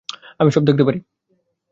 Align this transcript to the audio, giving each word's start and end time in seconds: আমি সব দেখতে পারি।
আমি 0.39 0.49
সব 0.51 0.63
দেখতে 0.65 0.83
পারি। 0.83 0.99